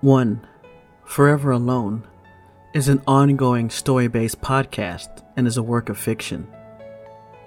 1. 0.00 0.46
Forever 1.04 1.50
Alone 1.50 2.06
is 2.72 2.88
an 2.88 3.02
ongoing 3.08 3.68
story 3.68 4.06
based 4.06 4.40
podcast 4.40 5.24
and 5.36 5.44
is 5.44 5.56
a 5.56 5.62
work 5.62 5.88
of 5.88 5.98
fiction. 5.98 6.46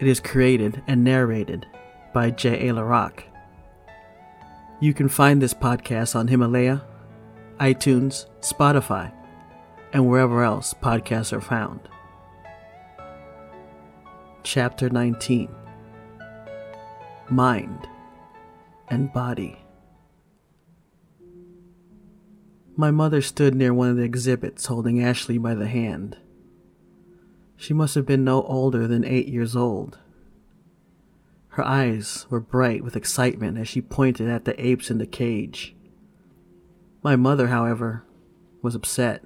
It 0.01 0.07
is 0.07 0.20
created 0.20 0.83
and 0.86 1.01
narrated 1.01 1.65
by 2.14 2.29
J. 2.32 2.68
A. 2.68 2.73
LaRock. 2.73 3.23
You 4.82 4.93
can 4.93 5.07
find 5.07 5.41
this 5.41 5.54
podcast 5.54 6.14
on 6.14 6.27
Himalaya, 6.27 6.83
iTunes, 7.61 8.25
Spotify, 8.41 9.13
and 9.93 10.10
wherever 10.10 10.43
else 10.43 10.74
podcasts 10.74 11.32
are 11.32 11.39
found. 11.39 11.79
Chapter 14.43 14.89
19 14.89 15.47
Mind 17.29 17.88
and 18.89 19.13
Body. 19.13 19.61
My 22.81 22.89
mother 22.89 23.21
stood 23.21 23.53
near 23.53 23.75
one 23.75 23.91
of 23.91 23.97
the 23.97 24.01
exhibits 24.01 24.65
holding 24.65 25.03
Ashley 25.03 25.37
by 25.37 25.53
the 25.53 25.67
hand. 25.67 26.17
She 27.55 27.75
must 27.75 27.93
have 27.93 28.07
been 28.07 28.23
no 28.23 28.41
older 28.41 28.87
than 28.87 29.05
eight 29.05 29.27
years 29.27 29.55
old. 29.55 29.99
Her 31.49 31.63
eyes 31.63 32.25
were 32.31 32.39
bright 32.39 32.83
with 32.83 32.95
excitement 32.95 33.59
as 33.59 33.67
she 33.67 33.83
pointed 33.83 34.30
at 34.30 34.45
the 34.45 34.59
apes 34.59 34.89
in 34.89 34.97
the 34.97 35.05
cage. 35.05 35.75
My 37.03 37.15
mother, 37.15 37.49
however, 37.49 38.03
was 38.63 38.73
upset. 38.73 39.23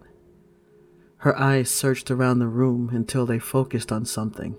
Her 1.20 1.40
eyes 1.40 1.70
searched 1.70 2.12
around 2.12 2.40
the 2.40 2.48
room 2.48 2.90
until 2.92 3.26
they 3.26 3.40
focused 3.40 3.90
on 3.90 4.04
something. 4.04 4.58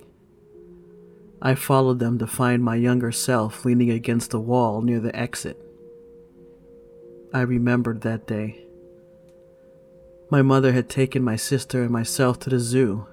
I 1.42 1.54
followed 1.54 1.98
them 1.98 2.16
to 2.20 2.26
find 2.26 2.64
my 2.64 2.76
younger 2.76 3.12
self 3.12 3.62
leaning 3.66 3.90
against 3.90 4.30
the 4.30 4.40
wall 4.40 4.80
near 4.80 5.00
the 5.00 5.14
exit. 5.14 5.60
I 7.34 7.42
remembered 7.42 8.00
that 8.00 8.26
day. 8.26 8.65
My 10.28 10.42
mother 10.42 10.72
had 10.72 10.88
taken 10.88 11.22
my 11.22 11.36
sister 11.36 11.82
and 11.82 11.90
myself 11.90 12.40
to 12.40 12.50
the 12.50 12.58
zoo. 12.58 13.06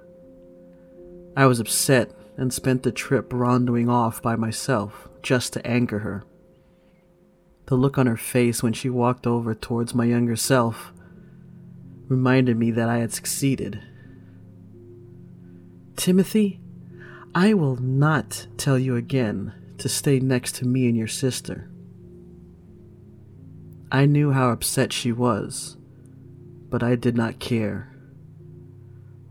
I 1.37 1.45
was 1.45 1.59
upset 1.59 2.11
and 2.37 2.51
spent 2.51 2.81
the 2.81 2.91
trip 2.91 3.31
rondering 3.31 3.87
off 3.87 4.21
by 4.21 4.35
myself 4.35 5.07
just 5.21 5.53
to 5.53 5.67
anger 5.67 5.99
her. 5.99 6.23
The 7.67 7.75
look 7.75 7.97
on 7.97 8.07
her 8.07 8.17
face 8.17 8.63
when 8.63 8.73
she 8.73 8.89
walked 8.89 9.27
over 9.27 9.53
towards 9.53 9.93
my 9.93 10.05
younger 10.05 10.35
self 10.35 10.91
reminded 12.07 12.57
me 12.57 12.71
that 12.71 12.89
I 12.89 12.97
had 12.97 13.13
succeeded. 13.13 13.79
Timothy, 15.95 16.59
I 17.35 17.53
will 17.53 17.75
not 17.77 18.47
tell 18.57 18.77
you 18.77 18.95
again 18.95 19.53
to 19.77 19.87
stay 19.87 20.19
next 20.19 20.55
to 20.55 20.65
me 20.65 20.87
and 20.87 20.97
your 20.97 21.07
sister. 21.07 21.69
I 23.91 24.07
knew 24.07 24.31
how 24.31 24.49
upset 24.49 24.91
she 24.91 25.11
was 25.11 25.77
but 26.73 26.81
I 26.81 26.95
did 26.95 27.15
not 27.15 27.37
care. 27.37 27.93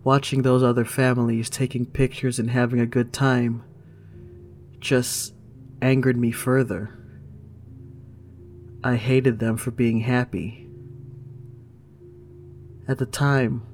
Watching 0.05 0.43
those 0.43 0.63
other 0.63 0.85
families 0.85 1.51
taking 1.51 1.85
pictures 1.87 2.39
and 2.39 2.49
having 2.49 2.79
a 2.79 2.87
good 2.87 3.13
time 3.13 3.65
just 4.79 5.35
angered 5.83 6.17
me 6.17 6.31
further. 6.31 6.97
I 8.85 8.95
hated 8.95 9.41
them 9.41 9.57
for 9.57 9.73
being 9.73 10.03
happy. 10.03 10.69
At 12.87 12.99
the 12.99 13.07
time, 13.07 13.67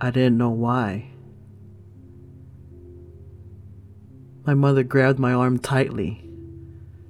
I 0.00 0.12
didn't 0.12 0.38
know 0.38 0.50
why. 0.50 1.10
My 4.46 4.54
mother 4.54 4.84
grabbed 4.84 5.18
my 5.18 5.32
arm 5.32 5.58
tightly, 5.58 6.22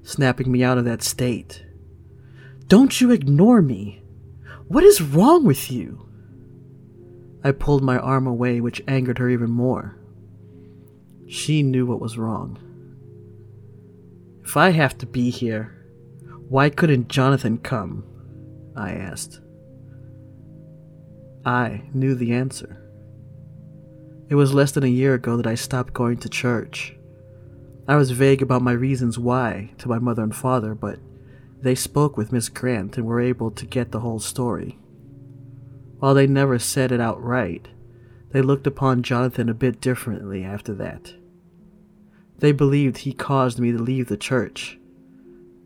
snapping 0.05 0.51
me 0.51 0.65
out 0.65 0.79
of 0.79 0.87
that 0.87 1.03
state. 1.03 1.67
Don't 2.67 2.99
you 2.99 3.11
ignore 3.11 3.61
me! 3.61 4.02
What 4.69 4.85
is 4.85 5.03
wrong 5.03 5.45
with 5.45 5.71
you? 5.71 6.07
I 7.45 7.53
pulled 7.53 7.83
my 7.83 7.99
arm 7.99 8.27
away, 8.27 8.61
which 8.61 8.83
angered 8.87 9.19
her 9.19 9.29
even 9.29 9.51
more. 9.51 9.99
She 11.27 11.63
knew 11.63 11.87
what 11.87 12.01
was 12.01 12.19
wrong. 12.19 12.59
If 14.45 14.57
I 14.57 14.71
have 14.71 14.97
to 14.99 15.07
be 15.07 15.31
here, 15.31 15.75
why 16.49 16.71
couldn't 16.71 17.09
Jonathan 17.09 17.59
come? 17.59 18.05
I 18.77 18.93
asked. 18.93 19.41
I 21.45 21.83
knew 21.93 22.15
the 22.15 22.33
answer. 22.33 22.79
It 24.29 24.35
was 24.35 24.55
less 24.55 24.73
than 24.73 24.85
a 24.85 24.89
year 24.89 25.15
ago 25.15 25.37
that 25.37 25.47
I 25.47 25.55
stopped 25.55 25.93
going 25.93 26.19
to 26.19 26.29
church. 26.29 26.97
I 27.89 27.97
was 27.97 28.13
vague 28.13 28.43
about 28.43 28.63
my 28.63 28.73
reasons 28.73 29.19
why 29.19 29.73
to 29.79 29.89
my 29.89 29.99
mother 29.99 30.23
and 30.23 30.35
father, 30.35 30.75
but 30.75 30.99
they 31.63 31.75
spoke 31.77 32.17
with 32.17 32.33
Miss 32.33 32.49
Grant 32.49 32.99
and 32.99 33.07
were 33.07 33.21
able 33.21 33.51
to 33.53 33.67
get 33.67 33.93
the 33.93 34.01
whole 34.01 34.19
story. 34.19 34.79
While 35.99 36.15
they 36.15 36.27
never 36.27 36.59
said 36.59 36.91
it 36.91 37.01
outright, 37.01 37.69
they 38.33 38.43
looked 38.43 38.67
upon 38.67 39.03
Jonathan 39.03 39.49
a 39.49 39.55
bit 39.55 39.81
differently 39.81 40.43
after 40.43 40.75
that. 40.75 41.15
They 42.39 42.51
believed 42.51 42.99
he 42.99 43.13
caused 43.13 43.61
me 43.61 43.71
to 43.71 43.79
leave 43.79 44.09
the 44.09 44.17
church, 44.17 44.79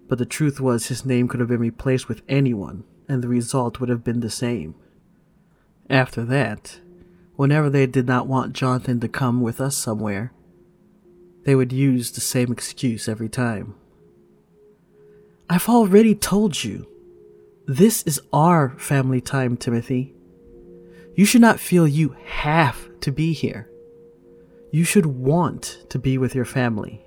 but 0.08 0.18
the 0.18 0.26
truth 0.26 0.60
was 0.60 0.86
his 0.86 1.06
name 1.06 1.28
could 1.28 1.40
have 1.40 1.48
been 1.48 1.60
replaced 1.60 2.08
with 2.08 2.22
anyone, 2.28 2.84
and 3.08 3.22
the 3.22 3.28
result 3.28 3.80
would 3.80 3.88
have 3.88 4.04
been 4.04 4.20
the 4.20 4.30
same. 4.30 4.74
After 5.88 6.24
that, 6.26 6.80
whenever 7.36 7.70
they 7.70 7.86
did 7.86 8.06
not 8.06 8.26
want 8.26 8.52
Jonathan 8.52 9.00
to 9.00 9.08
come 9.08 9.40
with 9.40 9.60
us 9.60 9.76
somewhere, 9.76 10.32
they 11.44 11.54
would 11.54 11.72
use 11.72 12.10
the 12.10 12.20
same 12.20 12.52
excuse 12.52 13.08
every 13.08 13.28
time. 13.28 13.76
I've 15.48 15.68
already 15.68 16.14
told 16.14 16.64
you. 16.64 16.88
This 17.66 18.02
is 18.02 18.20
our 18.32 18.70
family 18.78 19.20
time, 19.20 19.56
Timothy. 19.56 20.14
You 21.14 21.24
should 21.24 21.40
not 21.40 21.60
feel 21.60 21.86
you 21.86 22.16
have 22.24 22.88
to 23.00 23.12
be 23.12 23.32
here. 23.32 23.70
You 24.72 24.84
should 24.84 25.06
want 25.06 25.84
to 25.88 25.98
be 25.98 26.18
with 26.18 26.34
your 26.34 26.44
family. 26.44 27.04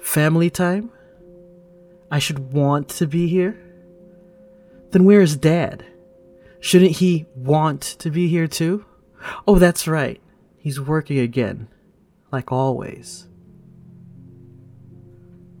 Family 0.00 0.50
time? 0.50 0.90
I 2.10 2.20
should 2.20 2.52
want 2.52 2.88
to 2.90 3.06
be 3.06 3.28
here? 3.28 3.58
Then 4.90 5.04
where 5.04 5.20
is 5.20 5.36
Dad? 5.36 5.84
Shouldn't 6.60 6.92
he 6.92 7.26
want 7.34 7.82
to 7.98 8.10
be 8.10 8.28
here 8.28 8.46
too? 8.46 8.86
Oh, 9.46 9.58
that's 9.58 9.88
right. 9.88 10.20
He's 10.56 10.80
working 10.80 11.18
again, 11.18 11.68
like 12.30 12.52
always. 12.52 13.26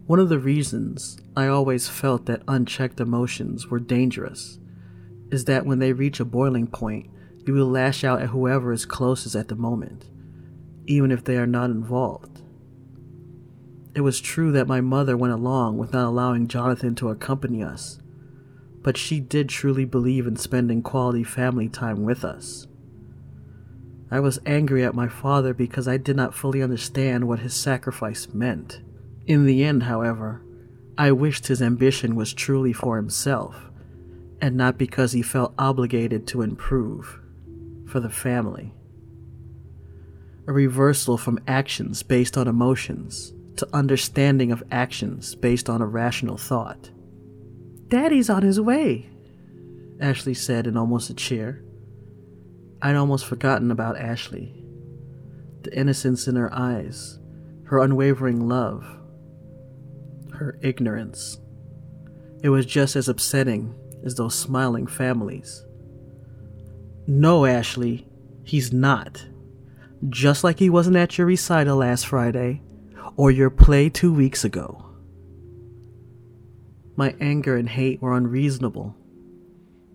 One 0.08 0.20
of 0.20 0.30
the 0.30 0.38
reasons 0.38 1.18
I 1.36 1.48
always 1.48 1.86
felt 1.86 2.24
that 2.24 2.40
unchecked 2.48 2.98
emotions 2.98 3.66
were 3.66 3.78
dangerous 3.78 4.58
is 5.30 5.44
that 5.44 5.66
when 5.66 5.80
they 5.80 5.92
reach 5.92 6.18
a 6.18 6.24
boiling 6.24 6.66
point, 6.66 7.10
you 7.46 7.52
will 7.52 7.66
lash 7.68 8.04
out 8.04 8.22
at 8.22 8.30
whoever 8.30 8.72
is 8.72 8.86
closest 8.86 9.36
at 9.36 9.48
the 9.48 9.54
moment, 9.54 10.08
even 10.86 11.12
if 11.12 11.24
they 11.24 11.36
are 11.36 11.46
not 11.46 11.68
involved. 11.68 12.40
It 13.94 14.00
was 14.00 14.18
true 14.18 14.50
that 14.52 14.66
my 14.66 14.80
mother 14.80 15.14
went 15.14 15.34
along 15.34 15.76
with 15.76 15.92
not 15.92 16.08
allowing 16.08 16.48
Jonathan 16.48 16.94
to 16.94 17.10
accompany 17.10 17.62
us, 17.62 18.00
but 18.80 18.96
she 18.96 19.20
did 19.20 19.50
truly 19.50 19.84
believe 19.84 20.26
in 20.26 20.36
spending 20.36 20.80
quality 20.80 21.22
family 21.22 21.68
time 21.68 22.02
with 22.02 22.24
us. 22.24 22.66
I 24.10 24.20
was 24.20 24.38
angry 24.46 24.82
at 24.86 24.94
my 24.94 25.08
father 25.08 25.52
because 25.52 25.86
I 25.86 25.98
did 25.98 26.16
not 26.16 26.34
fully 26.34 26.62
understand 26.62 27.28
what 27.28 27.40
his 27.40 27.52
sacrifice 27.52 28.32
meant. 28.32 28.80
In 29.28 29.44
the 29.44 29.62
end, 29.62 29.82
however, 29.82 30.42
I 30.96 31.12
wished 31.12 31.46
his 31.46 31.60
ambition 31.60 32.16
was 32.16 32.32
truly 32.32 32.72
for 32.72 32.96
himself, 32.96 33.70
and 34.40 34.56
not 34.56 34.78
because 34.78 35.12
he 35.12 35.20
felt 35.20 35.52
obligated 35.58 36.26
to 36.28 36.40
improve 36.40 37.20
for 37.86 38.00
the 38.00 38.08
family. 38.08 38.72
A 40.46 40.52
reversal 40.52 41.18
from 41.18 41.40
actions 41.46 42.02
based 42.02 42.38
on 42.38 42.48
emotions 42.48 43.34
to 43.56 43.68
understanding 43.74 44.50
of 44.50 44.64
actions 44.70 45.34
based 45.34 45.68
on 45.68 45.82
a 45.82 45.86
rational 45.86 46.38
thought. 46.38 46.90
Daddy's 47.88 48.30
on 48.30 48.42
his 48.42 48.58
way, 48.58 49.10
Ashley 50.00 50.32
said 50.32 50.66
in 50.66 50.76
almost 50.78 51.10
a 51.10 51.14
cheer. 51.14 51.62
I'd 52.80 52.96
almost 52.96 53.26
forgotten 53.26 53.70
about 53.70 53.98
Ashley. 53.98 54.64
The 55.64 55.78
innocence 55.78 56.28
in 56.28 56.36
her 56.36 56.52
eyes, 56.54 57.18
her 57.64 57.80
unwavering 57.80 58.48
love, 58.48 58.97
her 60.38 60.58
ignorance. 60.62 61.38
It 62.42 62.48
was 62.48 62.66
just 62.66 62.96
as 62.96 63.08
upsetting 63.08 63.74
as 64.04 64.14
those 64.14 64.34
smiling 64.34 64.86
families. 64.86 65.64
No, 67.06 67.44
Ashley, 67.44 68.06
he's 68.44 68.72
not. 68.72 69.26
Just 70.08 70.44
like 70.44 70.58
he 70.58 70.70
wasn't 70.70 70.96
at 70.96 71.18
your 71.18 71.26
recital 71.26 71.78
last 71.78 72.06
Friday 72.06 72.62
or 73.16 73.30
your 73.30 73.50
play 73.50 73.88
two 73.88 74.12
weeks 74.12 74.44
ago. 74.44 74.84
My 76.96 77.14
anger 77.20 77.56
and 77.56 77.68
hate 77.68 78.00
were 78.00 78.16
unreasonable. 78.16 78.94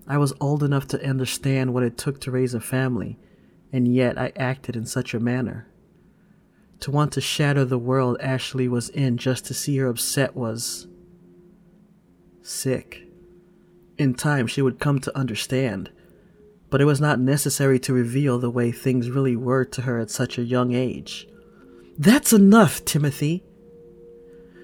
I 0.07 0.17
was 0.17 0.33
old 0.41 0.63
enough 0.63 0.87
to 0.89 1.07
understand 1.07 1.73
what 1.73 1.83
it 1.83 1.97
took 1.97 2.19
to 2.21 2.31
raise 2.31 2.53
a 2.53 2.59
family, 2.59 3.17
and 3.71 3.87
yet 3.93 4.17
I 4.17 4.33
acted 4.35 4.75
in 4.75 4.85
such 4.85 5.13
a 5.13 5.19
manner. 5.19 5.67
To 6.81 6.91
want 6.91 7.13
to 7.13 7.21
shatter 7.21 7.63
the 7.63 7.77
world 7.77 8.17
Ashley 8.19 8.67
was 8.67 8.89
in 8.89 9.17
just 9.17 9.45
to 9.45 9.53
see 9.53 9.77
her 9.77 9.87
upset 9.87 10.35
was. 10.35 10.87
sick. 12.41 13.03
In 13.97 14.13
time, 14.13 14.47
she 14.47 14.61
would 14.61 14.79
come 14.79 14.99
to 14.99 15.17
understand, 15.17 15.91
but 16.69 16.81
it 16.81 16.85
was 16.85 16.99
not 16.99 17.19
necessary 17.19 17.79
to 17.79 17.93
reveal 17.93 18.37
the 18.37 18.49
way 18.49 18.71
things 18.71 19.09
really 19.09 19.35
were 19.35 19.63
to 19.65 19.83
her 19.83 19.99
at 19.99 20.09
such 20.09 20.37
a 20.37 20.43
young 20.43 20.73
age. 20.73 21.27
That's 21.97 22.33
enough, 22.33 22.83
Timothy. 22.83 23.43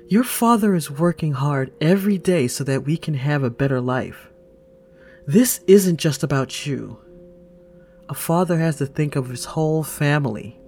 Your 0.07 0.23
father 0.23 0.73
is 0.73 0.89
working 0.89 1.33
hard 1.33 1.71
every 1.79 2.17
day 2.17 2.47
so 2.47 2.63
that 2.63 2.83
we 2.83 2.97
can 2.97 3.13
have 3.13 3.43
a 3.43 3.51
better 3.51 3.79
life. 3.79 4.29
This 5.27 5.61
isn't 5.67 5.97
just 5.97 6.23
about 6.23 6.65
you. 6.65 6.99
A 8.09 8.15
father 8.15 8.57
has 8.57 8.77
to 8.77 8.87
think 8.87 9.15
of 9.15 9.29
his 9.29 9.45
whole 9.45 9.83
family 9.83 10.58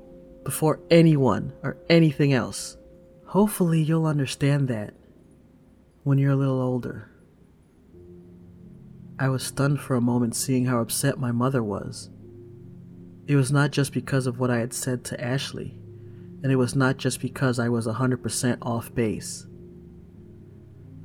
before 0.44 0.80
anyone 0.90 1.54
or 1.64 1.78
anything 1.90 2.34
else. 2.34 2.78
Hopefully, 3.28 3.82
you'll 3.82 4.06
understand 4.06 4.68
that 4.68 4.94
when 6.04 6.18
you're 6.18 6.32
a 6.32 6.36
little 6.36 6.62
older. 6.62 7.10
I 9.20 9.30
was 9.30 9.44
stunned 9.44 9.80
for 9.80 9.96
a 9.96 10.02
moment 10.02 10.36
seeing 10.36 10.66
how 10.66 10.80
upset 10.80 11.20
my 11.20 11.32
mother 11.32 11.64
was. 11.64 12.10
It 13.28 13.36
was 13.36 13.52
not 13.52 13.72
just 13.72 13.94
because 13.94 14.26
of 14.26 14.40
what 14.40 14.50
I 14.50 14.58
had 14.58 14.74
said 14.74 15.04
to 15.06 15.24
Ashley, 15.24 15.78
and 16.42 16.52
it 16.52 16.56
was 16.56 16.76
not 16.76 16.98
just 16.98 17.22
because 17.22 17.60
I 17.60 17.70
was 17.70 17.86
100% 17.86 18.58
off 18.62 18.94
base. 18.96 19.46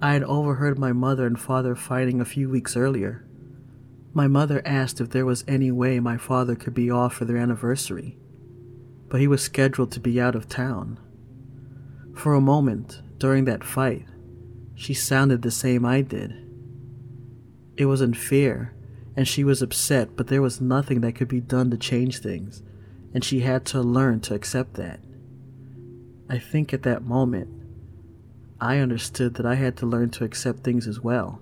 I 0.01 0.15
had 0.15 0.25
overheard 0.25 0.79
my 0.79 0.93
mother 0.93 1.27
and 1.27 1.39
father 1.39 1.75
fighting 1.75 2.21
a 2.21 2.25
few 2.25 2.49
weeks 2.49 2.77
earlier. 2.77 3.25
My 4.13 4.29
mother 4.29 4.63
asked 4.65 5.01
if 5.01 5.11
there 5.11 5.27
was 5.27 5.45
any 5.47 5.71
way 5.71 6.01
my 6.01 6.17
father 6.17 6.55
could 6.55 6.75
be 6.75 6.91
off 6.91 7.15
for 7.15 7.27
their 7.27 7.37
anniversary, 7.37 8.17
but 9.09 9.21
he 9.21 9.29
was 9.29 9.43
scheduled 9.43 9.93
to 9.93 10.01
be 10.01 10.21
out 10.21 10.35
of 10.35 10.49
town. 10.49 10.99
For 12.15 12.35
a 12.35 12.41
moment, 12.41 13.03
during 13.19 13.45
that 13.45 13.65
fight, 13.65 14.07
she 14.75 14.95
sounded 14.95 15.43
the 15.43 15.51
same 15.51 15.85
I 15.85 16.03
did. 16.03 16.35
It 17.77 17.87
was 17.87 18.01
in 18.01 18.15
fear, 18.15 18.75
and 19.17 19.27
she 19.27 19.45
was 19.45 19.63
upset, 19.63 20.17
but 20.17 20.29
there 20.29 20.43
was 20.43 20.61
nothing 20.61 21.01
that 21.03 21.15
could 21.15 21.29
be 21.29 21.41
done 21.41 21.71
to 21.71 21.77
change 21.77 22.19
things, 22.19 22.63
and 23.15 23.25
she 23.25 23.41
had 23.41 23.65
to 23.67 23.81
learn 23.81 24.21
to 24.21 24.35
accept 24.35 24.75
that. 24.75 25.01
I 26.29 26.39
think 26.39 26.75
at 26.75 26.83
that 26.83 27.05
moment, 27.05 27.49
I 28.61 28.79
understood 28.79 29.35
that 29.35 29.47
I 29.47 29.55
had 29.55 29.77
to 29.79 29.87
learn 29.87 30.11
to 30.11 30.25
accept 30.25 30.61
things 30.61 30.87
as 30.87 31.01
well. 31.01 31.41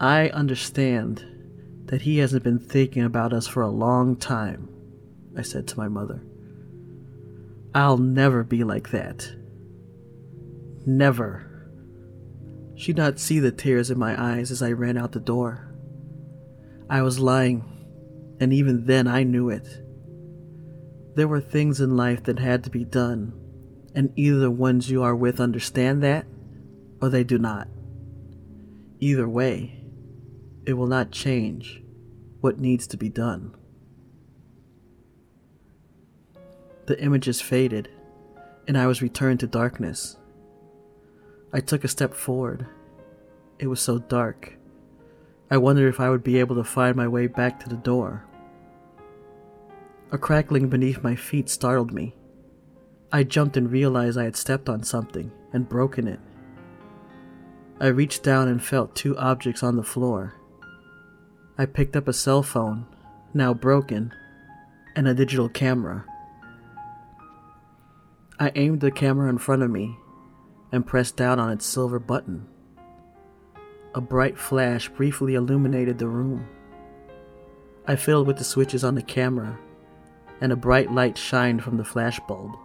I 0.00 0.28
understand 0.30 1.24
that 1.86 2.02
he 2.02 2.18
hasn't 2.18 2.42
been 2.42 2.58
thinking 2.58 3.04
about 3.04 3.32
us 3.32 3.46
for 3.46 3.62
a 3.62 3.68
long 3.68 4.16
time, 4.16 4.68
I 5.36 5.42
said 5.42 5.66
to 5.68 5.78
my 5.78 5.88
mother. 5.88 6.22
I'll 7.74 7.98
never 7.98 8.44
be 8.44 8.64
like 8.64 8.90
that. 8.90 9.34
Never. 10.84 11.70
She'd 12.74 12.96
not 12.96 13.18
see 13.18 13.38
the 13.38 13.52
tears 13.52 13.90
in 13.90 13.98
my 13.98 14.20
eyes 14.20 14.50
as 14.50 14.62
I 14.62 14.72
ran 14.72 14.98
out 14.98 15.12
the 15.12 15.20
door. 15.20 15.72
I 16.90 17.02
was 17.02 17.18
lying, 17.18 17.64
and 18.40 18.52
even 18.52 18.86
then 18.86 19.06
I 19.06 19.22
knew 19.22 19.48
it. 19.48 19.66
There 21.14 21.28
were 21.28 21.40
things 21.40 21.80
in 21.80 21.96
life 21.96 22.24
that 22.24 22.38
had 22.38 22.64
to 22.64 22.70
be 22.70 22.84
done, 22.84 23.32
and 23.94 24.12
either 24.16 24.38
the 24.38 24.50
ones 24.50 24.90
you 24.90 25.02
are 25.02 25.16
with 25.16 25.40
understand 25.40 26.02
that, 26.02 26.26
or 27.00 27.08
they 27.08 27.24
do 27.24 27.38
not. 27.38 27.68
Either 28.98 29.28
way, 29.28 29.84
it 30.66 30.74
will 30.74 30.86
not 30.86 31.10
change 31.10 31.82
what 32.40 32.58
needs 32.58 32.86
to 32.88 32.96
be 32.96 33.08
done. 33.08 33.54
The 36.86 37.00
images 37.00 37.40
faded, 37.40 37.88
and 38.66 38.76
I 38.76 38.86
was 38.86 39.02
returned 39.02 39.40
to 39.40 39.46
darkness. 39.46 40.16
I 41.52 41.60
took 41.60 41.84
a 41.84 41.88
step 41.88 42.14
forward. 42.14 42.66
It 43.58 43.68
was 43.68 43.80
so 43.80 43.98
dark. 43.98 44.54
I 45.50 45.58
wondered 45.58 45.88
if 45.88 46.00
I 46.00 46.10
would 46.10 46.24
be 46.24 46.38
able 46.38 46.56
to 46.56 46.64
find 46.64 46.96
my 46.96 47.06
way 47.06 47.26
back 47.26 47.60
to 47.60 47.68
the 47.68 47.76
door. 47.76 48.24
A 50.10 50.18
crackling 50.18 50.68
beneath 50.68 51.02
my 51.02 51.14
feet 51.14 51.48
startled 51.48 51.92
me. 51.92 52.16
I 53.12 53.22
jumped 53.22 53.56
and 53.56 53.70
realized 53.70 54.18
I 54.18 54.24
had 54.24 54.36
stepped 54.36 54.68
on 54.68 54.82
something 54.82 55.30
and 55.52 55.68
broken 55.68 56.08
it. 56.08 56.20
I 57.80 57.88
reached 57.88 58.22
down 58.22 58.48
and 58.48 58.62
felt 58.62 58.96
two 58.96 59.16
objects 59.18 59.62
on 59.62 59.76
the 59.76 59.82
floor. 59.82 60.34
I 61.58 61.66
picked 61.66 61.96
up 61.96 62.08
a 62.08 62.12
cell 62.12 62.42
phone, 62.42 62.86
now 63.34 63.52
broken, 63.52 64.12
and 64.96 65.06
a 65.06 65.14
digital 65.14 65.48
camera. 65.48 66.04
I 68.42 68.50
aimed 68.56 68.80
the 68.80 68.90
camera 68.90 69.30
in 69.30 69.38
front 69.38 69.62
of 69.62 69.70
me 69.70 69.96
and 70.72 70.84
pressed 70.84 71.16
down 71.16 71.38
on 71.38 71.52
its 71.52 71.64
silver 71.64 72.00
button. 72.00 72.48
A 73.94 74.00
bright 74.00 74.36
flash 74.36 74.88
briefly 74.88 75.36
illuminated 75.36 75.98
the 75.98 76.08
room. 76.08 76.48
I 77.86 77.94
fiddled 77.94 78.26
with 78.26 78.38
the 78.38 78.42
switches 78.44 78.82
on 78.82 78.96
the 78.96 79.02
camera, 79.02 79.60
and 80.40 80.50
a 80.50 80.56
bright 80.56 80.90
light 80.90 81.16
shined 81.16 81.62
from 81.62 81.76
the 81.76 81.84
flash 81.84 82.18
bulb. 82.26 82.56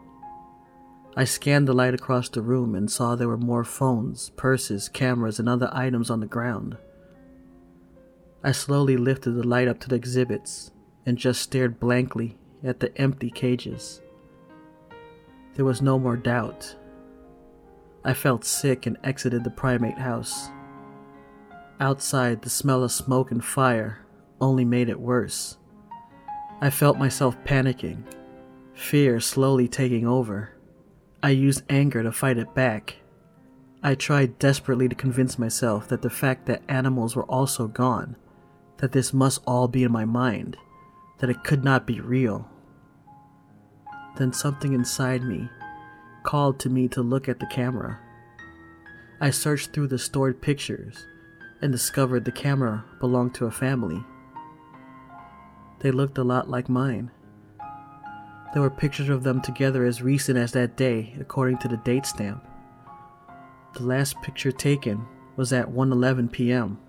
I 1.16 1.26
scanned 1.26 1.68
the 1.68 1.74
light 1.74 1.94
across 1.94 2.28
the 2.28 2.42
room 2.42 2.74
and 2.74 2.90
saw 2.90 3.14
there 3.14 3.28
were 3.28 3.38
more 3.38 3.64
phones, 3.64 4.32
purses, 4.32 4.90
cameras, 4.90 5.38
and 5.38 5.48
other 5.48 5.70
items 5.72 6.10
on 6.10 6.22
the 6.22 6.26
ground. 6.26 6.76
I 8.44 8.52
slowly 8.52 8.98
lifted 8.98 9.34
the 9.34 9.48
light 9.48 9.68
up 9.68 9.80
to 9.82 9.90
the 9.90 9.96
exhibits 9.96 10.72
and 11.06 11.20
just 11.20 11.40
stared 11.40 11.80
blankly 11.80 12.36
at 12.64 12.80
the 12.80 12.98
empty 13.00 13.30
cages. 13.30 14.02
There 15.58 15.66
was 15.66 15.82
no 15.82 15.98
more 15.98 16.16
doubt. 16.16 16.76
I 18.06 18.14
felt 18.14 18.46
sick 18.46 18.86
and 18.86 18.96
exited 19.04 19.44
the 19.44 19.50
primate 19.50 19.98
house. 19.98 20.50
Outside, 21.80 22.44
the 22.44 22.50
smell 22.50 22.84
of 22.84 22.92
smoke 22.92 23.32
and 23.32 23.44
fire 23.44 24.06
only 24.40 24.64
made 24.64 24.88
it 24.88 25.00
worse. 25.00 25.58
I 26.62 26.70
felt 26.70 27.00
myself 27.00 27.36
panicking, 27.44 28.04
fear 28.76 29.20
slowly 29.20 29.68
taking 29.68 30.06
over. 30.06 30.52
I 31.24 31.32
used 31.32 31.64
anger 31.70 32.04
to 32.04 32.12
fight 32.12 32.38
it 32.38 32.54
back. 32.54 32.98
I 33.82 33.96
tried 33.96 34.38
desperately 34.38 34.88
to 34.88 34.96
convince 34.96 35.40
myself 35.40 35.88
that 35.88 36.04
the 36.04 36.10
fact 36.12 36.46
that 36.46 36.62
animals 36.70 37.16
were 37.16 37.26
also 37.26 37.68
gone, 37.68 38.16
that 38.78 38.92
this 38.92 39.12
must 39.12 39.42
all 39.48 39.68
be 39.68 39.84
in 39.84 39.92
my 39.92 40.06
mind, 40.06 40.56
that 41.18 41.32
it 41.32 41.44
could 41.44 41.64
not 41.64 41.88
be 41.88 42.00
real. 42.00 42.48
Then 44.18 44.34
something 44.34 44.74
inside 44.74 45.24
me 45.24 45.50
called 46.24 46.60
to 46.60 46.70
me 46.70 46.88
to 46.90 47.02
look 47.02 47.30
at 47.30 47.40
the 47.40 47.46
camera. 47.46 48.00
I 49.22 49.30
searched 49.30 49.72
through 49.72 49.88
the 49.88 49.98
stored 49.98 50.42
pictures 50.42 51.06
and 51.62 51.72
discovered 51.72 52.26
the 52.26 52.32
camera 52.32 52.84
belonged 53.00 53.34
to 53.36 53.46
a 53.46 53.52
family. 53.52 54.04
They 55.80 55.92
looked 55.92 56.18
a 56.18 56.24
lot 56.24 56.50
like 56.50 56.68
mine. 56.68 57.12
There 58.54 58.62
were 58.62 58.70
pictures 58.70 59.10
of 59.10 59.24
them 59.24 59.42
together 59.42 59.86
as 59.86 60.02
recent 60.02 60.38
as 60.38 60.52
that 60.54 60.76
day, 60.76 61.16
according 61.20 61.60
to 61.60 61.68
the 61.68 61.78
date 61.78 62.06
stamp. 62.06 62.44
The 63.74 63.84
last 63.84 64.22
picture 64.22 64.52
taken 64.52 65.06
was 65.36 65.54
at 65.54 65.68
1:11 65.68 66.32
p.m. 66.32 66.80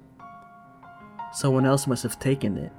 Someone 1.33 1.67
else 1.67 1.87
must 1.87 2.03
have 2.03 2.19
taken 2.19 2.57
it. 2.57 2.73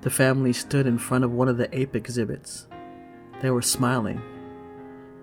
The 0.00 0.10
family 0.10 0.52
stood 0.52 0.86
in 0.86 0.98
front 0.98 1.22
of 1.22 1.30
one 1.32 1.48
of 1.48 1.56
the 1.56 1.74
ape 1.78 1.94
exhibits. 1.94 2.66
They 3.42 3.50
were 3.50 3.60
smiling. 3.60 4.22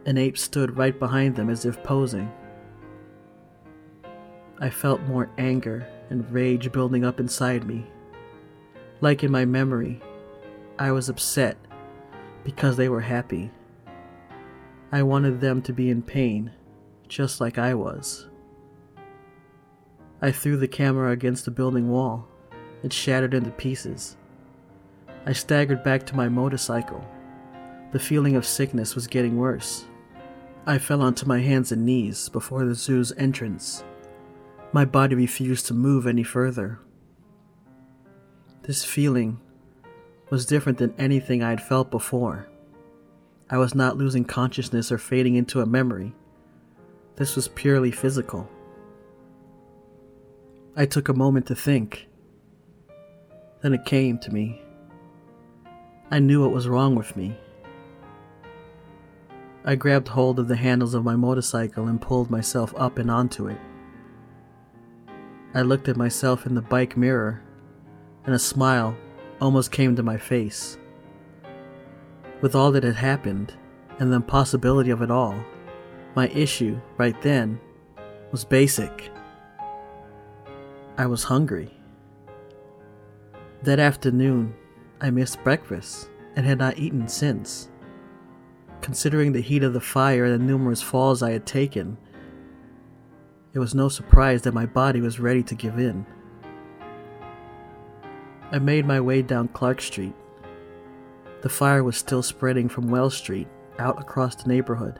An 0.05 0.17
ape 0.17 0.37
stood 0.37 0.77
right 0.77 0.97
behind 0.97 1.37
them 1.37 1.49
as 1.49 1.65
if 1.65 1.81
posing. 1.83 2.29
I 4.59 4.69
felt 4.69 5.01
more 5.03 5.31
anger 5.37 5.87
and 6.09 6.29
rage 6.29 6.71
building 6.73 7.05
up 7.05 7.21
inside 7.21 7.65
me. 7.65 7.85
Like 8.99 9.23
in 9.23 9.31
my 9.31 9.45
memory, 9.45 10.01
I 10.77 10.91
was 10.91 11.07
upset 11.07 11.57
because 12.43 12.75
they 12.75 12.89
were 12.89 12.99
happy. 13.01 13.51
I 14.91 15.03
wanted 15.03 15.39
them 15.39 15.61
to 15.61 15.71
be 15.71 15.89
in 15.89 16.01
pain, 16.01 16.51
just 17.07 17.39
like 17.39 17.57
I 17.57 17.73
was. 17.73 18.27
I 20.21 20.33
threw 20.33 20.57
the 20.57 20.67
camera 20.67 21.11
against 21.11 21.45
the 21.45 21.51
building 21.51 21.89
wall. 21.89 22.27
It 22.83 22.91
shattered 22.91 23.33
into 23.33 23.51
pieces. 23.51 24.17
I 25.25 25.31
staggered 25.31 25.83
back 25.83 26.05
to 26.07 26.17
my 26.17 26.27
motorcycle. 26.27 27.05
The 27.91 27.99
feeling 27.99 28.35
of 28.35 28.45
sickness 28.45 28.93
was 28.93 29.07
getting 29.07 29.37
worse. 29.37 29.85
I 30.65 30.77
fell 30.77 31.01
onto 31.01 31.25
my 31.25 31.39
hands 31.39 31.71
and 31.71 31.85
knees 31.85 32.29
before 32.29 32.65
the 32.65 32.75
zoo's 32.75 33.11
entrance. 33.17 33.83
My 34.71 34.85
body 34.85 35.15
refused 35.15 35.65
to 35.67 35.73
move 35.73 36.05
any 36.05 36.21
further. 36.21 36.79
This 38.61 38.85
feeling 38.85 39.39
was 40.29 40.45
different 40.45 40.77
than 40.77 40.93
anything 40.99 41.41
I 41.41 41.49
had 41.49 41.63
felt 41.63 41.89
before. 41.89 42.47
I 43.49 43.57
was 43.57 43.73
not 43.73 43.97
losing 43.97 44.25
consciousness 44.25 44.91
or 44.91 44.99
fading 44.99 45.35
into 45.35 45.61
a 45.61 45.65
memory. 45.65 46.13
This 47.15 47.35
was 47.35 47.47
purely 47.47 47.89
physical. 47.89 48.47
I 50.75 50.85
took 50.85 51.09
a 51.09 51.13
moment 51.13 51.47
to 51.47 51.55
think. 51.55 52.07
Then 53.61 53.73
it 53.73 53.85
came 53.85 54.19
to 54.19 54.31
me. 54.31 54.61
I 56.11 56.19
knew 56.19 56.43
what 56.43 56.53
was 56.53 56.67
wrong 56.67 56.93
with 56.93 57.17
me. 57.17 57.35
I 59.65 59.75
grabbed 59.75 60.09
hold 60.09 60.39
of 60.39 60.47
the 60.47 60.55
handles 60.55 60.93
of 60.93 61.03
my 61.03 61.15
motorcycle 61.15 61.87
and 61.87 62.01
pulled 62.01 62.31
myself 62.31 62.73
up 62.77 62.97
and 62.97 63.11
onto 63.11 63.47
it. 63.47 63.57
I 65.53 65.61
looked 65.61 65.89
at 65.89 65.97
myself 65.97 66.45
in 66.45 66.55
the 66.55 66.61
bike 66.61 66.95
mirror, 66.95 67.41
and 68.25 68.33
a 68.33 68.39
smile 68.39 68.95
almost 69.41 69.71
came 69.71 69.95
to 69.95 70.03
my 70.03 70.17
face. 70.17 70.77
With 72.41 72.55
all 72.55 72.71
that 72.71 72.83
had 72.83 72.95
happened, 72.95 73.53
and 73.99 74.11
the 74.11 74.17
impossibility 74.17 74.91
of 74.91 75.01
it 75.01 75.11
all, 75.11 75.35
my 76.15 76.29
issue, 76.29 76.79
right 76.97 77.19
then, 77.21 77.59
was 78.31 78.45
basic. 78.45 79.11
I 80.97 81.05
was 81.05 81.23
hungry. 81.23 81.73
That 83.63 83.79
afternoon, 83.79 84.53
I 85.01 85.09
missed 85.09 85.43
breakfast 85.43 86.09
and 86.35 86.45
had 86.45 86.59
not 86.59 86.77
eaten 86.77 87.07
since. 87.07 87.69
Considering 88.81 89.33
the 89.33 89.41
heat 89.41 89.63
of 89.63 89.73
the 89.73 89.81
fire 89.81 90.25
and 90.25 90.33
the 90.33 90.45
numerous 90.45 90.81
falls 90.81 91.21
I 91.21 91.31
had 91.31 91.45
taken, 91.45 91.97
it 93.53 93.59
was 93.59 93.75
no 93.75 93.89
surprise 93.89 94.43
that 94.43 94.53
my 94.53 94.65
body 94.65 95.01
was 95.01 95.19
ready 95.19 95.43
to 95.43 95.55
give 95.55 95.79
in. 95.79 96.05
I 98.51 98.59
made 98.59 98.85
my 98.85 98.99
way 98.99 99.21
down 99.21 99.49
Clark 99.49 99.81
Street. 99.81 100.15
The 101.41 101.49
fire 101.49 101.83
was 101.83 101.97
still 101.97 102.23
spreading 102.23 102.69
from 102.69 102.89
Wells 102.89 103.15
Street 103.15 103.47
out 103.77 103.99
across 103.99 104.35
the 104.35 104.49
neighborhood. 104.49 104.99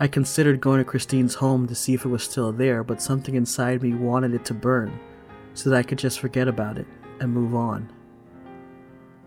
I 0.00 0.08
considered 0.08 0.60
going 0.60 0.78
to 0.78 0.84
Christine's 0.84 1.34
home 1.34 1.68
to 1.68 1.74
see 1.74 1.94
if 1.94 2.04
it 2.04 2.08
was 2.08 2.24
still 2.24 2.52
there, 2.52 2.82
but 2.82 3.00
something 3.00 3.34
inside 3.34 3.82
me 3.82 3.94
wanted 3.94 4.34
it 4.34 4.44
to 4.46 4.54
burn 4.54 4.98
so 5.54 5.70
that 5.70 5.76
I 5.76 5.82
could 5.82 5.98
just 5.98 6.18
forget 6.18 6.48
about 6.48 6.78
it 6.78 6.86
and 7.20 7.32
move 7.32 7.54
on. 7.54 7.92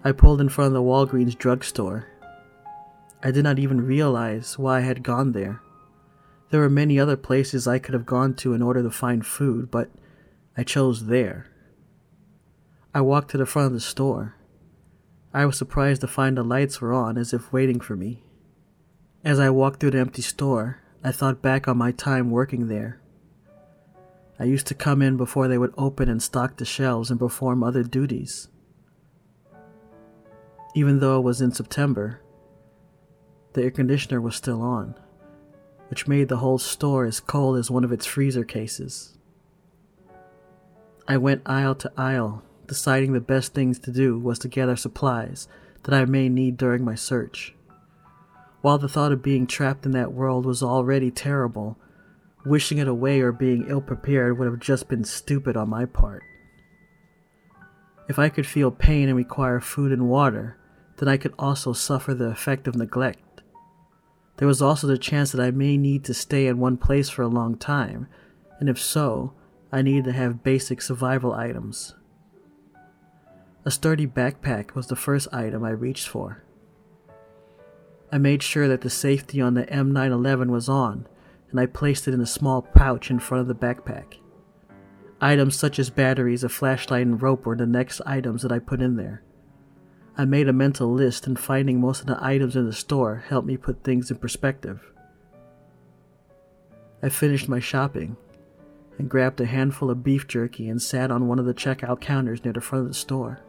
I 0.03 0.11
pulled 0.11 0.41
in 0.41 0.49
front 0.49 0.67
of 0.67 0.73
the 0.73 0.81
Walgreens 0.81 1.37
drugstore. 1.37 2.07
I 3.23 3.31
did 3.31 3.43
not 3.43 3.59
even 3.59 3.85
realize 3.85 4.57
why 4.59 4.77
I 4.77 4.81
had 4.81 5.03
gone 5.03 5.31
there. 5.31 5.61
There 6.49 6.59
were 6.59 6.69
many 6.69 6.99
other 6.99 7.17
places 7.17 7.67
I 7.67 7.79
could 7.79 7.93
have 7.93 8.05
gone 8.05 8.35
to 8.35 8.53
in 8.53 8.61
order 8.61 8.83
to 8.83 8.91
find 8.91 9.25
food, 9.25 9.71
but 9.71 9.89
I 10.55 10.63
chose 10.63 11.07
there. 11.07 11.47
I 12.93 13.01
walked 13.01 13.31
to 13.31 13.37
the 13.37 13.45
front 13.45 13.67
of 13.67 13.73
the 13.73 13.79
store. 13.79 14.35
I 15.33 15.45
was 15.45 15.57
surprised 15.57 16.01
to 16.01 16.07
find 16.07 16.37
the 16.37 16.43
lights 16.43 16.79
were 16.79 16.93
on 16.93 17.17
as 17.17 17.33
if 17.33 17.51
waiting 17.51 17.79
for 17.79 17.95
me. 17.95 18.23
As 19.23 19.39
I 19.39 19.49
walked 19.49 19.79
through 19.79 19.91
the 19.91 19.99
empty 19.99 20.21
store, 20.21 20.79
I 21.03 21.11
thought 21.11 21.41
back 21.41 21.67
on 21.67 21.77
my 21.77 21.91
time 21.91 22.31
working 22.31 22.67
there. 22.67 23.01
I 24.39 24.43
used 24.43 24.67
to 24.67 24.73
come 24.75 25.01
in 25.01 25.17
before 25.17 25.47
they 25.47 25.57
would 25.57 25.73
open 25.77 26.09
and 26.09 26.21
stock 26.21 26.57
the 26.57 26.65
shelves 26.65 27.09
and 27.09 27.19
perform 27.19 27.63
other 27.63 27.83
duties. 27.83 28.49
Even 30.73 30.99
though 30.99 31.17
it 31.19 31.23
was 31.23 31.41
in 31.41 31.51
September, 31.51 32.21
the 33.55 33.63
air 33.63 33.71
conditioner 33.71 34.21
was 34.21 34.35
still 34.35 34.61
on, 34.61 34.95
which 35.89 36.07
made 36.07 36.27
the 36.27 36.37
whole 36.37 36.59
store 36.59 37.05
as 37.05 37.19
cold 37.19 37.57
as 37.57 37.71
one 37.71 37.83
of 37.83 37.91
its 37.91 38.05
freezer 38.05 38.43
cases. 38.43 39.17
I 41.07 41.17
went 41.17 41.41
aisle 41.45 41.75
to 41.75 41.91
aisle, 41.97 42.43
deciding 42.67 43.13
the 43.13 43.19
best 43.19 43.53
things 43.53 43.79
to 43.79 43.91
do 43.91 44.19
was 44.19 44.39
to 44.39 44.47
gather 44.47 44.75
supplies 44.75 45.47
that 45.83 45.93
I 45.93 46.05
may 46.05 46.29
need 46.29 46.57
during 46.57 46.83
my 46.83 46.95
search. 46.95 47.55
While 48.61 48.77
the 48.77 48.89
thought 48.89 49.11
of 49.11 49.21
being 49.21 49.47
trapped 49.47 49.85
in 49.85 49.91
that 49.91 50.13
world 50.13 50.45
was 50.45 50.63
already 50.63 51.11
terrible, 51.11 51.77
wishing 52.45 52.79
it 52.79 52.87
away 52.87 53.21
or 53.21 53.31
being 53.31 53.65
ill 53.69 53.81
prepared 53.81 54.37
would 54.37 54.47
have 54.47 54.59
just 54.59 54.87
been 54.87 55.03
stupid 55.03 55.55
on 55.55 55.69
my 55.69 55.85
part. 55.85 56.23
If 58.09 58.19
I 58.19 58.29
could 58.29 58.45
feel 58.45 58.71
pain 58.71 59.07
and 59.07 59.17
require 59.17 59.59
food 59.59 59.91
and 59.91 60.09
water, 60.09 60.57
then 60.97 61.07
I 61.07 61.17
could 61.17 61.33
also 61.37 61.73
suffer 61.73 62.13
the 62.13 62.29
effect 62.29 62.67
of 62.67 62.75
neglect. 62.75 63.19
There 64.37 64.47
was 64.47 64.61
also 64.61 64.87
the 64.87 64.97
chance 64.97 65.31
that 65.31 65.41
I 65.41 65.51
may 65.51 65.77
need 65.77 66.03
to 66.05 66.13
stay 66.13 66.47
in 66.47 66.59
one 66.59 66.77
place 66.77 67.09
for 67.09 67.21
a 67.21 67.27
long 67.27 67.57
time, 67.57 68.07
and 68.59 68.69
if 68.69 68.79
so, 68.79 69.33
I 69.71 69.81
needed 69.81 70.05
to 70.05 70.11
have 70.11 70.43
basic 70.43 70.81
survival 70.81 71.33
items. 71.33 71.95
A 73.63 73.71
sturdy 73.71 74.05
backpack 74.05 74.75
was 74.75 74.87
the 74.87 74.95
first 74.95 75.27
item 75.33 75.63
I 75.63 75.71
reached 75.71 76.07
for. 76.07 76.43
I 78.11 78.17
made 78.17 78.43
sure 78.43 78.67
that 78.67 78.81
the 78.81 78.89
safety 78.89 79.41
on 79.41 79.55
the 79.55 79.65
M911 79.65 80.49
was 80.49 80.69
on, 80.69 81.07
and 81.49 81.59
I 81.59 81.65
placed 81.65 82.07
it 82.07 82.13
in 82.13 82.21
a 82.21 82.27
small 82.27 82.61
pouch 82.61 83.09
in 83.09 83.19
front 83.19 83.41
of 83.41 83.47
the 83.47 83.55
backpack. 83.55 84.17
Items 85.19 85.55
such 85.55 85.79
as 85.79 85.89
batteries, 85.89 86.43
a 86.43 86.49
flashlight, 86.49 87.07
and 87.07 87.21
rope 87.21 87.45
were 87.45 87.55
the 87.55 87.65
next 87.65 88.01
items 88.05 88.41
that 88.43 88.51
I 88.51 88.59
put 88.59 88.81
in 88.81 88.97
there. 88.97 89.23
I 90.17 90.25
made 90.25 90.47
a 90.47 90.53
mental 90.53 90.91
list, 90.91 91.27
and 91.27 91.37
finding 91.37 91.79
most 91.79 92.01
of 92.01 92.07
the 92.07 92.23
items 92.23 92.55
in 92.55 92.65
the 92.65 92.73
store 92.73 93.23
helped 93.27 93.47
me 93.47 93.57
put 93.57 93.83
things 93.83 94.09
in 94.09 94.17
perspective. 94.17 94.91
I 97.03 97.09
finished 97.09 97.49
my 97.49 97.59
shopping 97.59 98.17
and 98.97 99.09
grabbed 99.09 99.41
a 99.41 99.45
handful 99.45 99.89
of 99.89 100.03
beef 100.03 100.27
jerky 100.27 100.69
and 100.69 100.81
sat 100.81 101.11
on 101.11 101.27
one 101.27 101.39
of 101.39 101.45
the 101.45 101.53
checkout 101.53 101.99
counters 101.99 102.43
near 102.43 102.53
the 102.53 102.61
front 102.61 102.83
of 102.83 102.87
the 102.87 102.93
store. 102.93 103.41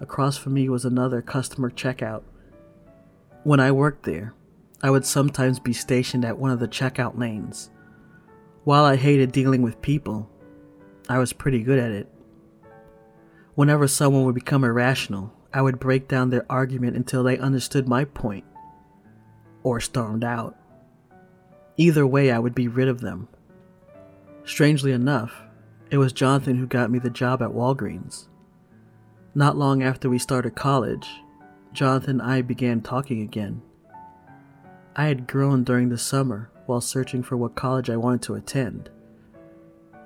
Across 0.00 0.38
from 0.38 0.54
me 0.54 0.68
was 0.68 0.84
another 0.84 1.20
customer 1.20 1.70
checkout 1.70 2.22
when 3.46 3.60
I 3.60 3.70
worked 3.70 4.02
there, 4.02 4.34
I 4.82 4.90
would 4.90 5.06
sometimes 5.06 5.60
be 5.60 5.72
stationed 5.72 6.24
at 6.24 6.36
one 6.36 6.50
of 6.50 6.58
the 6.58 6.66
checkout 6.66 7.16
lanes. 7.16 7.70
While 8.64 8.84
I 8.84 8.96
hated 8.96 9.30
dealing 9.30 9.62
with 9.62 9.80
people, 9.80 10.28
I 11.08 11.18
was 11.18 11.32
pretty 11.32 11.62
good 11.62 11.78
at 11.78 11.92
it. 11.92 12.08
Whenever 13.56 13.88
someone 13.88 14.24
would 14.24 14.34
become 14.34 14.64
irrational, 14.64 15.32
I 15.52 15.62
would 15.62 15.80
break 15.80 16.08
down 16.08 16.28
their 16.28 16.44
argument 16.50 16.94
until 16.94 17.22
they 17.22 17.38
understood 17.38 17.88
my 17.88 18.04
point, 18.04 18.44
or 19.62 19.80
stormed 19.80 20.22
out. 20.22 20.54
Either 21.78 22.06
way, 22.06 22.30
I 22.30 22.38
would 22.38 22.54
be 22.54 22.68
rid 22.68 22.86
of 22.86 23.00
them. 23.00 23.28
Strangely 24.44 24.92
enough, 24.92 25.42
it 25.90 25.96
was 25.96 26.12
Jonathan 26.12 26.56
who 26.56 26.66
got 26.66 26.90
me 26.90 26.98
the 26.98 27.08
job 27.08 27.40
at 27.40 27.50
Walgreens. 27.50 28.28
Not 29.34 29.56
long 29.56 29.82
after 29.82 30.10
we 30.10 30.18
started 30.18 30.54
college, 30.54 31.08
Jonathan 31.72 32.20
and 32.20 32.30
I 32.30 32.42
began 32.42 32.82
talking 32.82 33.22
again. 33.22 33.62
I 34.94 35.06
had 35.06 35.26
grown 35.26 35.64
during 35.64 35.88
the 35.88 35.98
summer 35.98 36.50
while 36.66 36.82
searching 36.82 37.22
for 37.22 37.38
what 37.38 37.54
college 37.54 37.88
I 37.88 37.96
wanted 37.96 38.20
to 38.22 38.34
attend. 38.34 38.90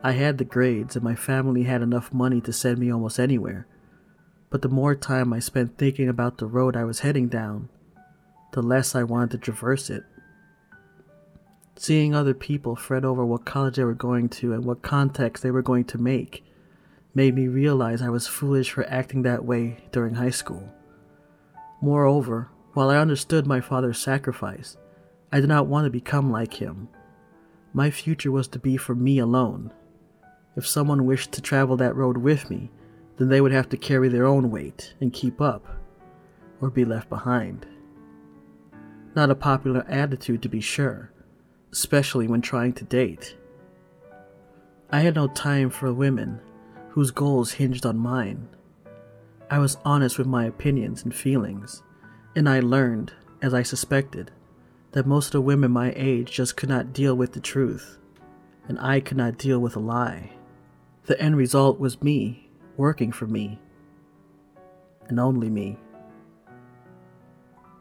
I 0.02 0.12
had 0.12 0.38
the 0.38 0.44
grades 0.44 0.96
and 0.96 1.04
my 1.04 1.14
family 1.14 1.64
had 1.64 1.82
enough 1.82 2.12
money 2.12 2.40
to 2.42 2.52
send 2.52 2.78
me 2.78 2.90
almost 2.90 3.20
anywhere, 3.20 3.66
but 4.48 4.62
the 4.62 4.68
more 4.68 4.94
time 4.94 5.32
I 5.32 5.40
spent 5.40 5.76
thinking 5.76 6.08
about 6.08 6.38
the 6.38 6.46
road 6.46 6.76
I 6.76 6.84
was 6.84 7.00
heading 7.00 7.28
down, 7.28 7.68
the 8.52 8.62
less 8.62 8.94
I 8.94 9.02
wanted 9.02 9.30
to 9.32 9.38
traverse 9.38 9.90
it. 9.90 10.04
Seeing 11.76 12.14
other 12.14 12.34
people 12.34 12.76
fret 12.76 13.04
over 13.04 13.24
what 13.24 13.44
college 13.44 13.76
they 13.76 13.84
were 13.84 13.94
going 13.94 14.28
to 14.30 14.52
and 14.52 14.64
what 14.64 14.82
contacts 14.82 15.40
they 15.40 15.50
were 15.50 15.62
going 15.62 15.84
to 15.84 15.98
make 15.98 16.44
made 17.14 17.34
me 17.34 17.48
realize 17.48 18.02
I 18.02 18.10
was 18.10 18.26
foolish 18.26 18.70
for 18.70 18.86
acting 18.86 19.22
that 19.22 19.44
way 19.44 19.78
during 19.92 20.14
high 20.14 20.30
school. 20.30 20.72
Moreover, 21.80 22.50
while 22.74 22.90
I 22.90 22.98
understood 22.98 23.46
my 23.46 23.60
father's 23.60 23.98
sacrifice, 23.98 24.76
I 25.32 25.40
did 25.40 25.48
not 25.48 25.66
want 25.66 25.86
to 25.86 25.90
become 25.90 26.30
like 26.30 26.54
him. 26.54 26.88
My 27.72 27.90
future 27.90 28.30
was 28.30 28.48
to 28.48 28.58
be 28.58 28.76
for 28.76 28.94
me 28.94 29.18
alone. 29.18 29.72
If 30.56 30.66
someone 30.66 31.06
wished 31.06 31.32
to 31.32 31.42
travel 31.42 31.76
that 31.76 31.94
road 31.94 32.16
with 32.16 32.50
me, 32.50 32.70
then 33.16 33.28
they 33.28 33.40
would 33.40 33.52
have 33.52 33.68
to 33.68 33.76
carry 33.76 34.08
their 34.08 34.26
own 34.26 34.50
weight 34.50 34.94
and 35.00 35.12
keep 35.12 35.40
up, 35.40 35.66
or 36.60 36.70
be 36.70 36.84
left 36.84 37.08
behind. 37.08 37.66
Not 39.14 39.30
a 39.30 39.34
popular 39.34 39.84
attitude, 39.88 40.42
to 40.42 40.48
be 40.48 40.60
sure, 40.60 41.12
especially 41.72 42.26
when 42.26 42.40
trying 42.40 42.72
to 42.74 42.84
date. 42.84 43.36
I 44.90 45.00
had 45.00 45.14
no 45.14 45.28
time 45.28 45.70
for 45.70 45.92
women 45.92 46.40
whose 46.90 47.10
goals 47.10 47.52
hinged 47.52 47.86
on 47.86 47.96
mine. 47.96 48.48
I 49.50 49.58
was 49.58 49.78
honest 49.84 50.18
with 50.18 50.26
my 50.26 50.44
opinions 50.44 51.04
and 51.04 51.14
feelings, 51.14 51.82
and 52.34 52.48
I 52.48 52.60
learned, 52.60 53.12
as 53.42 53.54
I 53.54 53.62
suspected, 53.62 54.30
that 54.92 55.06
most 55.06 55.26
of 55.26 55.32
the 55.32 55.40
women 55.40 55.70
my 55.70 55.92
age 55.94 56.32
just 56.32 56.56
could 56.56 56.68
not 56.68 56.92
deal 56.92 57.14
with 57.14 57.32
the 57.32 57.40
truth, 57.40 57.98
and 58.68 58.78
I 58.80 59.00
could 59.00 59.16
not 59.16 59.38
deal 59.38 59.60
with 59.60 59.76
a 59.76 59.80
lie. 59.80 60.32
The 61.06 61.20
end 61.20 61.36
result 61.36 61.80
was 61.80 62.02
me, 62.02 62.48
working 62.76 63.12
for 63.12 63.26
me, 63.26 63.60
and 65.08 65.18
only 65.18 65.50
me. 65.50 65.78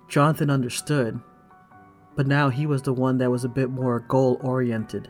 Jonathan 0.08 0.50
understood, 0.50 1.20
but 2.16 2.28
now 2.28 2.50
he 2.50 2.66
was 2.66 2.82
the 2.82 2.94
one 2.94 3.18
that 3.20 3.32
was 3.32 3.44
a 3.44 3.50
bit 3.50 3.70
more 3.70 4.00
goal 4.00 4.40
oriented. 4.42 5.10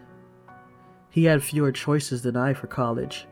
He 1.09 1.25
had 1.25 1.43
fewer 1.43 1.71
choices 1.71 2.21
than 2.21 2.35
I 2.35 2.53
for 2.53 2.67
college, 2.67 3.25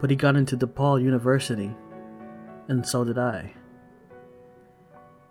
but 0.00 0.10
he 0.10 0.16
got 0.16 0.36
into 0.36 0.56
DePaul 0.56 1.02
University 1.02 1.74
and 2.70 2.86
so 2.86 3.02
did 3.02 3.18
I. 3.18 3.52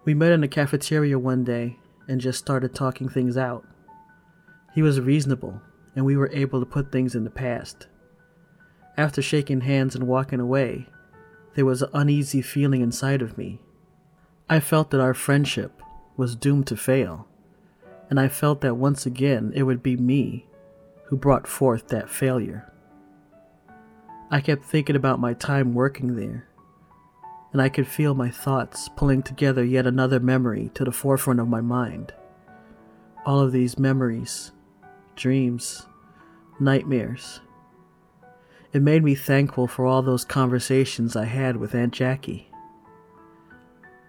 We 0.03 0.13
met 0.13 0.34
in 0.34 0.43
a 0.43 0.48
cafeteria 0.48 1.17
one 1.17 1.46
day 1.46 1.77
and 2.10 2.19
just 2.19 2.38
started 2.38 2.75
talking 2.75 3.08
things 3.08 3.38
out. 3.38 3.65
He 4.75 4.81
was 4.81 5.00
reasonable, 5.00 5.62
and 5.96 6.05
we 6.05 6.17
were 6.17 6.29
able 6.34 6.60
to 6.60 6.65
put 6.65 6.91
things 6.91 7.15
in 7.15 7.24
the 7.24 7.29
past. 7.29 7.88
After 9.00 9.22
shaking 9.22 9.62
hands 9.62 9.96
and 9.96 10.08
walking 10.08 10.41
away, 10.41 10.89
there 11.56 11.63
was 11.63 11.82
an 11.82 11.89
uneasy 11.94 12.41
feeling 12.41 12.82
inside 12.82 13.22
of 13.22 13.38
me. 13.38 13.62
I 14.50 14.60
felt 14.60 14.91
that 14.91 15.00
our 15.00 15.13
friendship 15.13 15.82
was 16.18 16.36
doomed 16.36 16.68
to 16.68 16.75
fail, 16.75 17.25
and 18.10 18.20
I 18.20 18.27
felt 18.27 18.60
that 18.60 18.75
once 18.75 19.06
again 19.06 19.53
it 19.56 19.63
would 19.63 19.82
be 19.82 19.96
me 19.96 20.48
who 21.06 21.15
brought 21.15 21.48
forth 21.48 21.88
that 21.88 22.10
failure. 22.10 22.70
I 24.29 24.41
kept 24.41 24.65
thinking 24.65 24.98
about 24.98 25.22
my 25.22 25.34
time 25.34 25.74
working 25.74 26.18
there, 26.18 26.50
and 27.53 27.62
I 27.62 27.70
could 27.70 27.88
feel 27.88 28.13
my 28.13 28.29
thoughts 28.29 28.89
pulling 28.98 29.24
together 29.24 29.63
yet 29.63 29.88
another 29.88 30.20
memory 30.20 30.72
to 30.74 30.84
the 30.84 30.91
forefront 30.91 31.39
of 31.39 31.48
my 31.48 31.62
mind. 31.62 32.13
All 33.25 33.39
of 33.39 33.53
these 33.53 33.79
memories, 33.79 34.51
dreams, 35.15 35.88
nightmares. 36.60 37.39
It 38.72 38.84
made 38.84 39.04
me 39.04 39.16
thankful 39.16 39.66
for 39.66 39.88
all 39.88 40.04
those 40.04 40.24
conversations 40.24 41.16
I 41.16 41.26
had 41.26 41.58
with 41.58 41.74
Aunt 41.74 41.92
Jackie. 41.92 42.52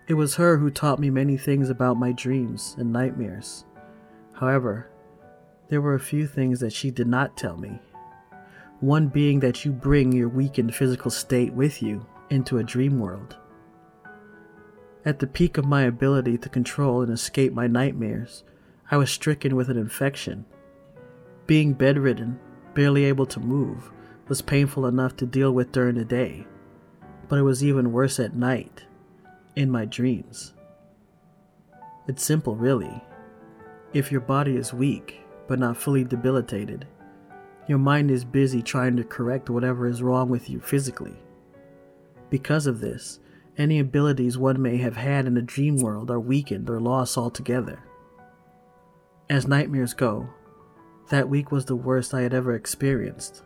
It 0.06 0.14
was 0.14 0.34
her 0.34 0.58
who 0.58 0.70
taught 0.70 0.98
me 0.98 1.08
many 1.08 1.38
things 1.38 1.70
about 1.70 1.96
my 1.96 2.12
dreams 2.12 2.74
and 2.78 2.92
nightmares. 2.92 3.64
However, 4.34 4.90
there 5.68 5.80
were 5.80 5.94
a 5.94 6.00
few 6.00 6.26
things 6.26 6.60
that 6.60 6.74
she 6.74 6.90
did 6.90 7.06
not 7.06 7.38
tell 7.38 7.56
me. 7.56 7.80
One 8.80 9.08
being 9.08 9.40
that 9.40 9.64
you 9.64 9.72
bring 9.72 10.12
your 10.12 10.28
weakened 10.28 10.74
physical 10.74 11.10
state 11.10 11.54
with 11.54 11.80
you 11.80 12.04
into 12.28 12.58
a 12.58 12.64
dream 12.64 12.98
world. 12.98 13.36
At 15.06 15.20
the 15.20 15.26
peak 15.26 15.56
of 15.56 15.64
my 15.64 15.82
ability 15.82 16.36
to 16.38 16.48
control 16.50 17.00
and 17.00 17.10
escape 17.10 17.54
my 17.54 17.66
nightmares, 17.66 18.44
I 18.90 18.98
was 18.98 19.10
stricken 19.10 19.56
with 19.56 19.70
an 19.70 19.78
infection. 19.78 20.44
Being 21.46 21.72
bedridden, 21.72 22.38
barely 22.74 23.04
able 23.04 23.26
to 23.26 23.40
move, 23.40 23.90
was 24.30 24.40
painful 24.40 24.86
enough 24.86 25.16
to 25.16 25.26
deal 25.26 25.50
with 25.50 25.72
during 25.72 25.96
the 25.96 26.04
day, 26.04 26.46
but 27.28 27.36
it 27.36 27.42
was 27.42 27.64
even 27.64 27.90
worse 27.90 28.20
at 28.20 28.36
night, 28.36 28.84
in 29.56 29.68
my 29.68 29.84
dreams. 29.84 30.54
It's 32.06 32.22
simple, 32.22 32.54
really. 32.54 33.02
If 33.92 34.12
your 34.12 34.20
body 34.20 34.56
is 34.56 34.72
weak, 34.72 35.20
but 35.48 35.58
not 35.58 35.76
fully 35.76 36.04
debilitated, 36.04 36.86
your 37.66 37.78
mind 37.78 38.12
is 38.12 38.24
busy 38.24 38.62
trying 38.62 38.96
to 38.98 39.04
correct 39.04 39.50
whatever 39.50 39.88
is 39.88 40.00
wrong 40.00 40.28
with 40.28 40.48
you 40.48 40.60
physically. 40.60 41.16
Because 42.30 42.68
of 42.68 42.80
this, 42.80 43.18
any 43.58 43.80
abilities 43.80 44.38
one 44.38 44.62
may 44.62 44.76
have 44.76 44.96
had 44.96 45.26
in 45.26 45.34
the 45.34 45.42
dream 45.42 45.76
world 45.78 46.08
are 46.08 46.20
weakened 46.20 46.70
or 46.70 46.80
lost 46.80 47.18
altogether. 47.18 47.82
As 49.28 49.48
nightmares 49.48 49.92
go, 49.92 50.28
that 51.08 51.28
week 51.28 51.50
was 51.50 51.64
the 51.64 51.74
worst 51.74 52.14
I 52.14 52.20
had 52.20 52.32
ever 52.32 52.54
experienced. 52.54 53.42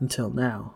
Until 0.00 0.30
now. 0.30 0.74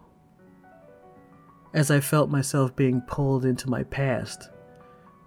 As 1.74 1.90
I 1.90 2.00
felt 2.00 2.30
myself 2.30 2.74
being 2.74 3.02
pulled 3.02 3.44
into 3.44 3.68
my 3.68 3.82
past, 3.84 4.48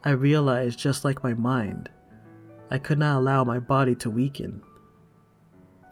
I 0.03 0.11
realized 0.11 0.79
just 0.79 1.05
like 1.05 1.23
my 1.23 1.33
mind, 1.33 1.89
I 2.71 2.79
could 2.79 2.97
not 2.97 3.19
allow 3.19 3.43
my 3.43 3.59
body 3.59 3.93
to 3.95 4.09
weaken. 4.09 4.63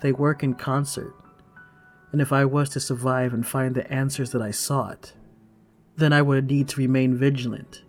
They 0.01 0.11
work 0.11 0.43
in 0.43 0.55
concert, 0.55 1.13
and 2.11 2.21
if 2.21 2.31
I 2.31 2.45
was 2.45 2.69
to 2.69 2.79
survive 2.79 3.33
and 3.33 3.45
find 3.45 3.75
the 3.75 3.91
answers 3.91 4.31
that 4.31 4.41
I 4.41 4.51
sought, 4.51 5.13
then 5.97 6.13
I 6.13 6.21
would 6.21 6.47
need 6.47 6.69
to 6.69 6.81
remain 6.81 7.15
vigilant 7.15 7.83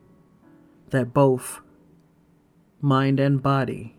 that 0.90 1.14
both 1.14 1.60
mind 2.80 3.20
and 3.20 3.42
body 3.42 3.96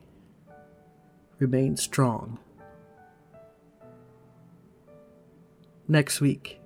remain 1.39 1.77
strong. 1.77 2.37
Next 5.91 6.21
week, 6.21 6.57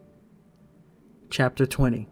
Chapter 1.32 1.66
20 1.66 2.08